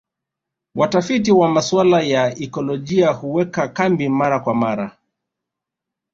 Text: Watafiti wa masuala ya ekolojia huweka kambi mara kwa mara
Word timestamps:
Watafiti 0.75 1.31
wa 1.31 1.49
masuala 1.49 2.01
ya 2.01 2.39
ekolojia 2.39 3.09
huweka 3.11 3.67
kambi 3.67 4.09
mara 4.09 4.39
kwa 4.39 4.55
mara 4.55 4.97